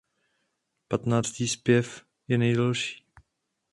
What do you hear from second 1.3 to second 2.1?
zpěv